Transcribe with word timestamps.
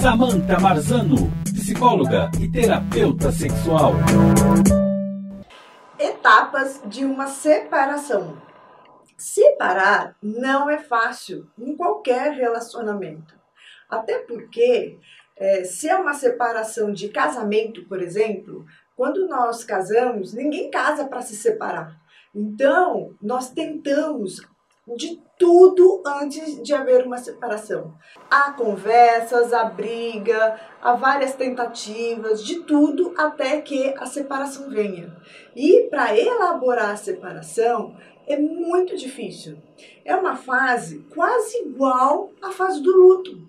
Samantha 0.00 0.60
Marzano, 0.60 1.28
psicóloga 1.42 2.30
e 2.40 2.48
terapeuta 2.48 3.32
sexual. 3.32 3.94
Etapas 5.98 6.80
de 6.86 7.04
uma 7.04 7.26
separação. 7.26 8.40
Separar 9.16 10.14
não 10.22 10.70
é 10.70 10.78
fácil 10.78 11.50
em 11.58 11.76
qualquer 11.76 12.32
relacionamento. 12.34 13.34
Até 13.90 14.20
porque, 14.20 15.00
é, 15.36 15.64
se 15.64 15.88
é 15.88 15.96
uma 15.96 16.14
separação 16.14 16.92
de 16.92 17.08
casamento, 17.08 17.84
por 17.88 18.00
exemplo, 18.00 18.64
quando 18.94 19.26
nós 19.26 19.64
casamos, 19.64 20.32
ninguém 20.32 20.70
casa 20.70 21.08
para 21.08 21.22
se 21.22 21.34
separar. 21.34 22.00
Então, 22.32 23.16
nós 23.20 23.50
tentamos 23.50 24.46
de 24.96 25.20
tudo 25.38 26.02
antes 26.04 26.62
de 26.62 26.74
haver 26.74 27.06
uma 27.06 27.18
separação. 27.18 27.94
Há 28.30 28.52
conversas, 28.52 29.52
há 29.52 29.64
briga, 29.64 30.58
há 30.82 30.94
várias 30.94 31.34
tentativas, 31.34 32.44
de 32.44 32.60
tudo 32.60 33.14
até 33.16 33.60
que 33.60 33.94
a 33.96 34.06
separação 34.06 34.68
venha. 34.68 35.16
E 35.54 35.88
para 35.90 36.18
elaborar 36.18 36.90
a 36.90 36.96
separação 36.96 37.96
é 38.26 38.38
muito 38.38 38.96
difícil. 38.96 39.58
É 40.04 40.14
uma 40.16 40.36
fase 40.36 41.06
quase 41.14 41.58
igual 41.58 42.30
à 42.42 42.50
fase 42.50 42.82
do 42.82 42.90
luto 42.90 43.48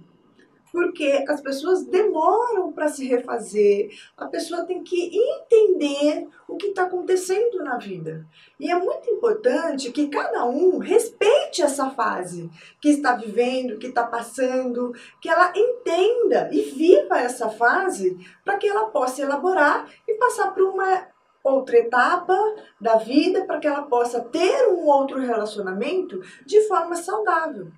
porque 0.71 1.25
as 1.27 1.41
pessoas 1.41 1.85
demoram 1.85 2.71
para 2.71 2.87
se 2.87 3.07
refazer, 3.07 3.89
a 4.17 4.27
pessoa 4.27 4.65
tem 4.65 4.83
que 4.83 5.11
entender 5.13 6.27
que 6.59 6.67
está 6.67 6.83
acontecendo 6.83 7.63
na 7.63 7.77
vida. 7.77 8.27
E 8.59 8.69
é 8.69 8.75
muito 8.75 9.09
importante 9.09 9.91
que 9.91 10.09
cada 10.09 10.45
um 10.45 10.77
respeite 10.77 11.63
essa 11.63 11.89
fase 11.89 12.51
que 12.79 12.89
está 12.89 13.15
vivendo, 13.15 13.79
que 13.79 13.87
está 13.87 14.03
passando, 14.03 14.93
que 15.19 15.29
ela 15.29 15.51
entenda 15.55 16.49
e 16.51 16.61
viva 16.61 17.17
essa 17.17 17.49
fase 17.49 18.17
para 18.45 18.57
que 18.57 18.67
ela 18.67 18.91
possa 18.91 19.23
elaborar 19.23 19.89
e 20.07 20.13
passar 20.15 20.53
para 20.53 20.63
uma 20.63 21.07
outra 21.43 21.77
etapa 21.77 22.37
da 22.79 22.97
vida, 22.97 23.45
para 23.45 23.59
que 23.59 23.67
ela 23.67 23.83
possa 23.83 24.21
ter 24.21 24.67
um 24.67 24.85
outro 24.85 25.19
relacionamento 25.19 26.21
de 26.45 26.61
forma 26.67 26.95
saudável. 26.95 27.71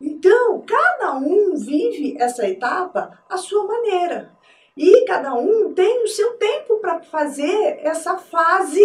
Então, 0.00 0.62
cada 0.66 1.14
um 1.14 1.54
vive 1.56 2.16
essa 2.18 2.46
etapa 2.46 3.18
à 3.28 3.36
sua 3.36 3.64
maneira. 3.64 3.73
E 4.76 5.04
cada 5.04 5.34
um 5.34 5.72
tem 5.72 6.02
o 6.02 6.08
seu 6.08 6.32
tempo 6.32 6.78
para 6.78 7.00
fazer 7.00 7.78
essa 7.80 8.18
fase, 8.18 8.82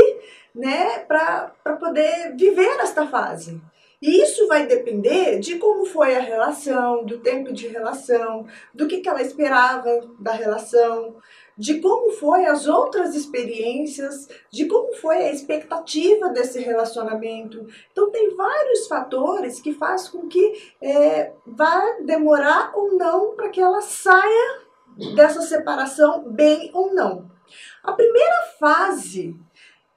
né, 0.53 0.99
para 0.99 1.51
poder 1.79 2.35
viver 2.35 2.79
esta 2.79 3.07
fase. 3.07 3.59
E 4.01 4.21
isso 4.21 4.47
vai 4.47 4.65
depender 4.65 5.39
de 5.39 5.57
como 5.57 5.85
foi 5.85 6.15
a 6.15 6.21
relação, 6.21 7.03
do 7.03 7.17
tempo 7.17 7.51
de 7.51 7.67
relação, 7.67 8.47
do 8.73 8.87
que, 8.87 8.99
que 8.99 9.09
ela 9.09 9.21
esperava 9.21 10.01
da 10.17 10.31
relação, 10.31 11.17
de 11.57 11.81
como 11.81 12.11
foi 12.11 12.45
as 12.45 12.65
outras 12.65 13.13
experiências, 13.13 14.29
de 14.49 14.65
como 14.67 14.93
foi 14.93 15.17
a 15.17 15.33
expectativa 15.33 16.29
desse 16.29 16.59
relacionamento. 16.59 17.67
Então 17.91 18.09
tem 18.09 18.33
vários 18.33 18.87
fatores 18.87 19.59
que 19.59 19.73
fazem 19.73 20.11
com 20.11 20.29
que 20.29 20.73
é, 20.81 21.33
vá 21.45 21.97
demorar 21.99 22.71
ou 22.75 22.93
não 22.93 23.35
para 23.35 23.49
que 23.49 23.59
ela 23.59 23.81
saia 23.81 24.68
dessa 25.15 25.41
separação 25.41 26.29
bem 26.29 26.69
ou 26.73 26.93
não. 26.93 27.29
A 27.83 27.93
primeira 27.93 28.43
fase 28.59 29.35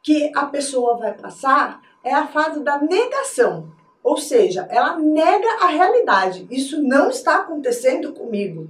que 0.03 0.33
a 0.35 0.47
pessoa 0.47 0.97
vai 0.97 1.15
passar 1.15 1.81
é 2.05 2.13
a 2.13 2.27
fase 2.27 2.61
da 2.61 2.79
negação. 2.79 3.73
Ou 4.03 4.17
seja, 4.17 4.67
ela 4.69 4.99
nega 4.99 5.49
a 5.61 5.67
realidade. 5.67 6.47
Isso 6.51 6.83
não 6.83 7.09
está 7.09 7.37
acontecendo 7.37 8.13
comigo. 8.13 8.69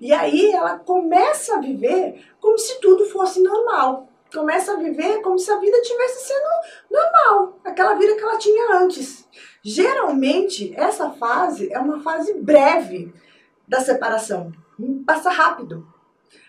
E 0.00 0.12
aí 0.12 0.50
ela 0.50 0.78
começa 0.78 1.56
a 1.56 1.60
viver 1.60 2.24
como 2.40 2.58
se 2.58 2.80
tudo 2.80 3.04
fosse 3.06 3.40
normal. 3.40 4.08
Começa 4.34 4.72
a 4.72 4.76
viver 4.76 5.20
como 5.20 5.38
se 5.38 5.50
a 5.52 5.58
vida 5.58 5.80
tivesse 5.82 6.26
sendo 6.26 6.48
normal, 6.90 7.60
aquela 7.62 7.94
vida 7.94 8.14
que 8.16 8.22
ela 8.22 8.38
tinha 8.38 8.76
antes. 8.78 9.28
Geralmente, 9.62 10.72
essa 10.74 11.10
fase 11.10 11.72
é 11.72 11.78
uma 11.78 12.00
fase 12.00 12.34
breve 12.34 13.12
da 13.68 13.80
separação. 13.80 14.50
Passa 15.06 15.30
rápido. 15.30 15.86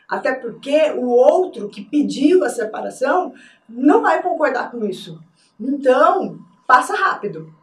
Até 0.08 0.34
porque 0.34 0.92
o 0.92 1.08
outro 1.08 1.70
que 1.70 1.82
pediu 1.82 2.44
a 2.44 2.50
separação 2.50 3.34
não 3.68 4.02
vai 4.02 4.22
concordar 4.22 4.70
com 4.70 4.86
isso. 4.86 5.20
Então, 5.60 6.40
passa 6.68 6.96
rápido. 6.96 7.54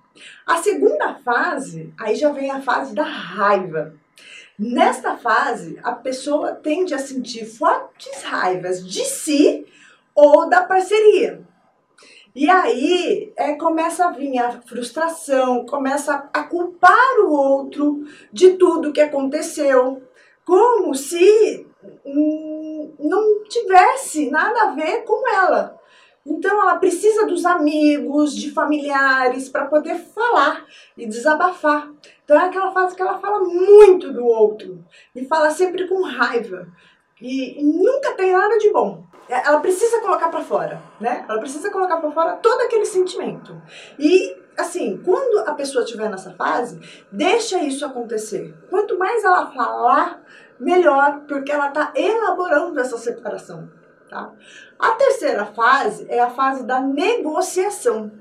A 0.47 0.57
segunda 0.57 1.15
fase, 1.15 1.93
aí 1.99 2.15
já 2.15 2.31
vem 2.33 2.51
a 2.51 2.61
fase 2.61 2.95
da 2.95 3.05
raiva. 3.05 3.95
Nesta 4.59 5.17
fase, 5.17 5.79
a 5.83 5.93
pessoa 5.93 6.53
tende 6.53 6.93
a 6.93 6.99
sentir 6.99 7.47
fortes 7.47 8.23
raivas 8.23 8.87
de 8.87 9.05
si 9.05 9.67
ou 10.15 10.49
da 10.49 10.63
parceria. 10.63 11.43
E 12.35 12.49
aí 12.49 13.33
é, 13.37 13.55
começa 13.55 14.07
a 14.07 14.11
vir 14.11 14.39
a 14.39 14.61
frustração, 14.63 15.65
começa 15.67 16.29
a 16.33 16.43
culpar 16.45 17.21
o 17.25 17.33
outro 17.33 18.05
de 18.33 18.51
tudo 18.51 18.93
que 18.93 19.01
aconteceu, 19.01 20.03
como 20.51 20.97
se 20.97 21.65
hum, 22.05 22.93
não 22.99 23.45
tivesse 23.45 24.29
nada 24.33 24.63
a 24.65 24.71
ver 24.73 25.05
com 25.05 25.29
ela. 25.29 25.79
Então 26.27 26.61
ela 26.61 26.75
precisa 26.75 27.25
dos 27.25 27.47
amigos, 27.47 28.35
de 28.35 28.51
familiares 28.51 29.49
para 29.49 29.67
poder 29.67 29.95
falar 29.95 30.67
e 30.97 31.07
desabafar. 31.07 31.89
Então 32.25 32.37
é 32.37 32.47
aquela 32.47 32.73
fase 32.73 32.97
que 32.97 33.01
ela 33.01 33.21
fala 33.21 33.45
muito 33.45 34.13
do 34.13 34.27
outro 34.27 34.85
e 35.15 35.25
fala 35.25 35.51
sempre 35.51 35.87
com 35.87 36.03
raiva 36.03 36.67
e 37.23 37.63
nunca 37.63 38.15
tem 38.15 38.33
nada 38.33 38.59
de 38.59 38.73
bom. 38.73 39.05
É, 39.29 39.47
ela 39.47 39.61
precisa 39.61 40.01
colocar 40.01 40.31
para 40.31 40.43
fora, 40.43 40.83
né? 41.01 41.25
Ela 41.29 41.39
precisa 41.39 41.71
colocar 41.71 41.99
para 41.99 42.11
fora 42.11 42.33
todo 42.33 42.61
aquele 42.63 42.85
sentimento. 42.85 43.63
E 43.97 44.37
assim, 44.59 45.01
quando 45.05 45.49
a 45.49 45.55
pessoa 45.55 45.85
estiver 45.85 46.11
nessa 46.11 46.33
fase, 46.33 46.81
deixa 47.11 47.63
isso 47.63 47.85
acontecer. 47.85 48.55
Quanto 48.69 48.80
mais 49.01 49.25
ela 49.25 49.47
falar, 49.47 50.23
melhor, 50.59 51.23
porque 51.27 51.51
ela 51.51 51.69
está 51.69 51.91
elaborando 51.97 52.79
essa 52.79 52.99
separação. 52.99 53.67
Tá? 54.11 54.31
A 54.79 54.91
terceira 54.91 55.47
fase 55.47 56.07
é 56.11 56.21
a 56.21 56.29
fase 56.29 56.67
da 56.67 56.81
negociação. 56.81 58.13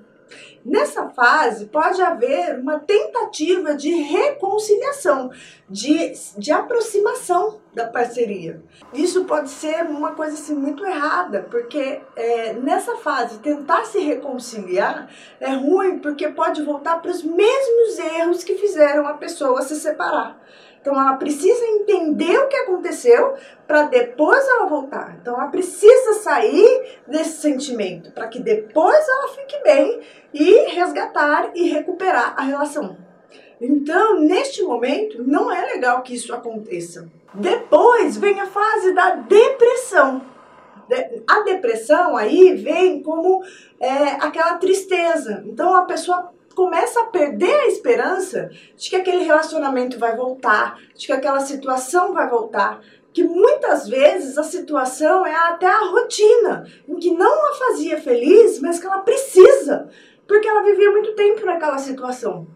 Nessa 0.69 1.09
fase, 1.09 1.65
pode 1.65 1.99
haver 1.99 2.59
uma 2.59 2.77
tentativa 2.77 3.73
de 3.73 3.89
reconciliação, 3.89 5.31
de, 5.67 6.13
de 6.37 6.51
aproximação 6.51 7.59
da 7.73 7.87
parceria. 7.87 8.61
Isso 8.93 9.25
pode 9.25 9.49
ser 9.49 9.81
uma 9.85 10.11
coisa 10.11 10.35
assim, 10.35 10.53
muito 10.53 10.85
errada, 10.85 11.47
porque 11.49 12.01
é, 12.15 12.53
nessa 12.53 12.97
fase, 12.97 13.39
tentar 13.39 13.83
se 13.85 13.97
reconciliar 13.97 15.09
é 15.39 15.53
ruim, 15.55 15.97
porque 15.97 16.27
pode 16.27 16.61
voltar 16.61 17.01
para 17.01 17.09
os 17.09 17.23
mesmos 17.23 17.97
erros 17.97 18.43
que 18.43 18.53
fizeram 18.53 19.07
a 19.07 19.15
pessoa 19.15 19.63
se 19.63 19.75
separar. 19.75 20.39
Então 20.81 20.99
ela 20.99 21.17
precisa 21.17 21.65
entender 21.65 22.37
o 22.37 22.47
que 22.47 22.55
aconteceu 22.55 23.35
para 23.67 23.83
depois 23.83 24.47
ela 24.47 24.65
voltar. 24.65 25.17
Então 25.21 25.35
ela 25.35 25.49
precisa 25.49 26.13
sair 26.13 26.99
desse 27.05 27.41
sentimento 27.41 28.11
para 28.11 28.27
que 28.27 28.39
depois 28.39 29.07
ela 29.07 29.27
fique 29.29 29.61
bem 29.61 29.99
resgatar 30.67 31.51
e 31.55 31.69
recuperar 31.69 32.33
a 32.37 32.43
relação. 32.43 32.97
Então, 33.61 34.19
neste 34.19 34.63
momento, 34.63 35.23
não 35.23 35.51
é 35.51 35.65
legal 35.73 36.01
que 36.01 36.15
isso 36.15 36.33
aconteça. 36.33 37.09
Depois 37.33 38.17
vem 38.17 38.39
a 38.39 38.47
fase 38.47 38.93
da 38.93 39.15
depressão. 39.15 40.21
A 41.27 41.41
depressão 41.41 42.17
aí 42.17 42.55
vem 42.55 43.03
como 43.03 43.43
é, 43.79 43.93
aquela 44.19 44.55
tristeza. 44.55 45.43
Então 45.45 45.75
a 45.75 45.83
pessoa 45.83 46.31
começa 46.55 47.01
a 47.01 47.05
perder 47.05 47.53
a 47.53 47.67
esperança 47.67 48.49
de 48.75 48.89
que 48.89 48.95
aquele 48.95 49.23
relacionamento 49.23 49.99
vai 49.99 50.15
voltar, 50.15 50.79
de 50.95 51.05
que 51.05 51.13
aquela 51.13 51.39
situação 51.41 52.13
vai 52.13 52.27
voltar. 52.27 52.81
Que 53.13 53.23
muitas 53.23 53.87
vezes 53.87 54.37
a 54.37 54.43
situação 54.43 55.25
é 55.25 55.35
até 55.35 55.67
a 55.67 55.89
rotina, 55.89 56.65
em 56.87 56.95
que 56.97 57.11
não 57.11 57.49
a 57.49 57.53
fazia 57.55 57.99
feliz, 58.01 58.59
mas 58.59 58.79
que 58.79 58.85
ela 58.85 58.99
precisa, 58.99 59.89
porque 60.29 60.47
ela 60.47 60.61
vivia 60.61 60.91
muito 60.91 61.15
tempo 61.15 61.43
naquela 61.43 61.79
situação. 61.79 62.47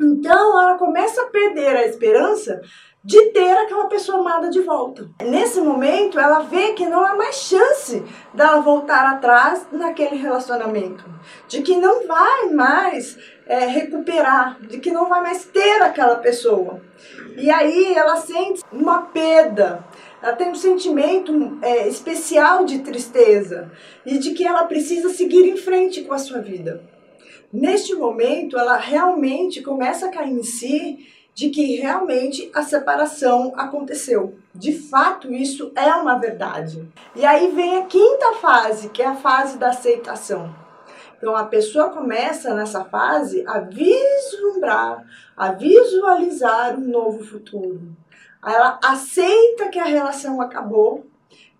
Então 0.00 0.60
ela 0.60 0.76
começa 0.76 1.22
a 1.22 1.26
perder 1.26 1.76
a 1.76 1.86
esperança 1.86 2.60
de 3.04 3.30
ter 3.30 3.56
aquela 3.56 3.86
pessoa 3.86 4.18
amada 4.18 4.50
de 4.50 4.60
volta. 4.60 5.08
Nesse 5.22 5.60
momento, 5.60 6.18
ela 6.18 6.40
vê 6.40 6.72
que 6.72 6.86
não 6.86 7.06
há 7.06 7.14
mais 7.14 7.36
chance 7.36 8.04
dela 8.34 8.60
voltar 8.60 9.14
atrás 9.14 9.66
naquele 9.70 10.16
relacionamento, 10.16 11.04
de 11.46 11.62
que 11.62 11.76
não 11.76 12.06
vai 12.06 12.50
mais 12.50 13.16
é, 13.46 13.60
recuperar, 13.66 14.60
de 14.60 14.78
que 14.78 14.90
não 14.90 15.08
vai 15.08 15.22
mais 15.22 15.44
ter 15.44 15.80
aquela 15.80 16.16
pessoa. 16.16 16.82
E 17.36 17.50
aí 17.50 17.94
ela 17.94 18.16
sente 18.16 18.62
uma 18.72 19.02
perda, 19.02 19.84
ela 20.22 20.34
tem 20.34 20.50
um 20.50 20.54
sentimento 20.54 21.58
é, 21.62 21.88
especial 21.88 22.64
de 22.64 22.80
tristeza 22.80 23.70
e 24.04 24.18
de 24.18 24.32
que 24.32 24.46
ela 24.46 24.64
precisa 24.64 25.08
seguir 25.10 25.48
em 25.48 25.56
frente 25.56 26.02
com 26.02 26.12
a 26.12 26.18
sua 26.18 26.40
vida. 26.40 26.82
Neste 27.52 27.94
momento, 27.94 28.58
ela 28.58 28.76
realmente 28.76 29.62
começa 29.62 30.06
a 30.06 30.10
cair 30.10 30.32
em 30.32 30.42
si 30.42 31.06
de 31.34 31.50
que 31.50 31.76
realmente 31.76 32.50
a 32.52 32.62
separação 32.62 33.52
aconteceu. 33.56 34.34
De 34.52 34.72
fato, 34.72 35.32
isso 35.32 35.70
é 35.76 35.94
uma 35.94 36.18
verdade. 36.18 36.84
E 37.14 37.24
aí 37.24 37.52
vem 37.52 37.76
a 37.76 37.86
quinta 37.86 38.34
fase, 38.34 38.88
que 38.88 39.00
é 39.00 39.06
a 39.06 39.14
fase 39.14 39.56
da 39.56 39.68
aceitação. 39.68 40.52
Então 41.16 41.36
a 41.36 41.44
pessoa 41.44 41.90
começa 41.90 42.54
nessa 42.54 42.84
fase 42.84 43.44
a 43.46 43.60
vislumbrar, 43.60 45.04
a 45.36 45.52
visualizar 45.52 46.76
um 46.76 46.88
novo 46.88 47.24
futuro. 47.24 47.96
Ela 48.44 48.78
aceita 48.82 49.68
que 49.68 49.78
a 49.78 49.84
relação 49.84 50.40
acabou 50.40 51.06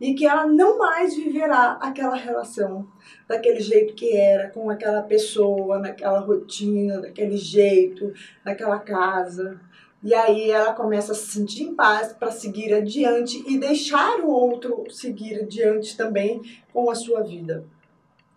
e 0.01 0.15
que 0.15 0.27
ela 0.27 0.47
não 0.47 0.79
mais 0.79 1.17
viverá 1.17 1.79
aquela 1.81 2.15
relação 2.15 2.87
daquele 3.27 3.61
jeito 3.61 3.95
que 3.95 4.17
era, 4.17 4.49
com 4.51 4.71
aquela 4.71 5.03
pessoa, 5.03 5.79
naquela 5.79 6.21
rotina, 6.21 7.01
daquele 7.01 7.37
jeito, 7.37 8.13
naquela 8.45 8.79
casa. 8.79 9.61
E 10.03 10.15
aí 10.15 10.51
ela 10.51 10.73
começa 10.73 11.13
a 11.13 11.15
se 11.15 11.27
sentir 11.27 11.65
em 11.65 11.75
paz 11.75 12.13
para 12.13 12.31
seguir 12.31 12.73
adiante 12.73 13.43
e 13.49 13.59
deixar 13.59 14.21
o 14.21 14.29
outro 14.29 14.85
seguir 14.91 15.41
adiante 15.41 15.97
também 15.97 16.41
com 16.73 16.89
a 16.89 16.95
sua 16.95 17.23
vida. 17.23 17.65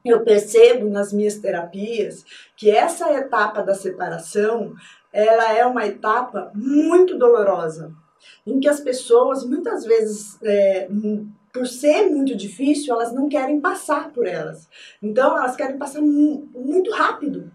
Eu 0.03 0.23
percebo 0.23 0.89
nas 0.89 1.13
minhas 1.13 1.37
terapias 1.37 2.25
que 2.57 2.71
essa 2.71 3.13
etapa 3.13 3.61
da 3.61 3.75
separação, 3.75 4.73
ela 5.13 5.53
é 5.53 5.63
uma 5.63 5.85
etapa 5.85 6.51
muito 6.55 7.19
dolorosa, 7.19 7.93
em 8.45 8.59
que 8.59 8.67
as 8.67 8.79
pessoas 8.79 9.45
muitas 9.45 9.85
vezes 9.85 10.37
é, 10.43 10.87
por 11.53 11.67
ser 11.67 12.09
muito 12.09 12.35
difícil, 12.35 12.93
elas 12.93 13.13
não 13.13 13.27
querem 13.27 13.59
passar 13.59 14.11
por 14.11 14.25
elas. 14.25 14.67
Então, 15.01 15.37
elas 15.37 15.55
querem 15.55 15.77
passar 15.77 16.01
muito 16.01 16.91
rápido. 16.91 17.51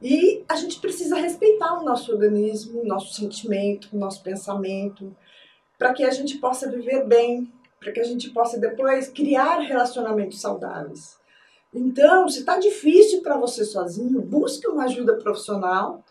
E 0.00 0.44
a 0.48 0.56
gente 0.56 0.80
precisa 0.80 1.16
respeitar 1.16 1.78
o 1.78 1.84
nosso 1.84 2.12
organismo, 2.12 2.80
o 2.80 2.86
nosso 2.86 3.14
sentimento, 3.14 3.88
o 3.92 3.98
nosso 3.98 4.22
pensamento, 4.22 5.14
para 5.78 5.92
que 5.92 6.04
a 6.04 6.10
gente 6.10 6.38
possa 6.38 6.70
viver 6.70 7.04
bem, 7.06 7.50
para 7.80 7.92
que 7.92 8.00
a 8.00 8.04
gente 8.04 8.30
possa 8.30 8.58
depois 8.58 9.08
criar 9.08 9.60
relacionamentos 9.60 10.40
saudáveis. 10.40 11.16
Então, 11.72 12.28
se 12.28 12.40
está 12.40 12.58
difícil 12.58 13.20
para 13.20 13.36
você 13.36 13.64
sozinho, 13.64 14.22
busque 14.22 14.68
uma 14.68 14.84
ajuda 14.84 15.16
profissional, 15.16 16.04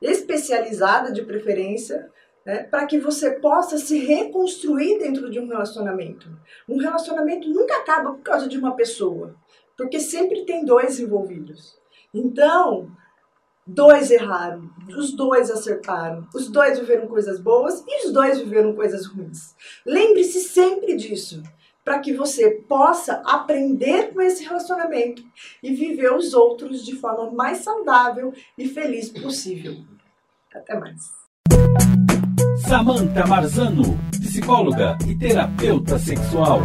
especializada 0.00 1.12
de 1.12 1.22
preferência, 1.22 2.10
né, 2.48 2.62
para 2.62 2.86
que 2.86 2.98
você 2.98 3.32
possa 3.32 3.76
se 3.76 3.98
reconstruir 3.98 4.98
dentro 4.98 5.30
de 5.30 5.38
um 5.38 5.46
relacionamento. 5.46 6.30
Um 6.66 6.78
relacionamento 6.78 7.46
nunca 7.46 7.76
acaba 7.76 8.12
por 8.12 8.22
causa 8.22 8.48
de 8.48 8.56
uma 8.56 8.74
pessoa, 8.74 9.36
porque 9.76 10.00
sempre 10.00 10.46
tem 10.46 10.64
dois 10.64 10.98
envolvidos. 10.98 11.78
Então, 12.12 12.90
dois 13.66 14.10
erraram, 14.10 14.70
os 14.96 15.12
dois 15.12 15.50
acertaram, 15.50 16.26
os 16.34 16.48
dois 16.48 16.78
viveram 16.78 17.06
coisas 17.06 17.38
boas 17.38 17.84
e 17.86 18.06
os 18.06 18.14
dois 18.14 18.38
viveram 18.38 18.74
coisas 18.74 19.04
ruins. 19.04 19.54
Lembre-se 19.84 20.40
sempre 20.40 20.96
disso, 20.96 21.42
para 21.84 21.98
que 21.98 22.14
você 22.14 22.62
possa 22.66 23.20
aprender 23.26 24.14
com 24.14 24.22
esse 24.22 24.42
relacionamento 24.42 25.22
e 25.62 25.74
viver 25.74 26.14
os 26.14 26.32
outros 26.32 26.82
de 26.82 26.96
forma 26.96 27.30
mais 27.30 27.58
saudável 27.58 28.32
e 28.56 28.66
feliz 28.66 29.10
possível. 29.10 29.74
Até 30.54 30.78
mais. 30.80 31.18
Samantha 32.66 33.26
Marzano, 33.26 33.98
psicóloga 34.10 34.98
e 35.06 35.14
terapeuta 35.14 35.98
sexual. 35.98 36.60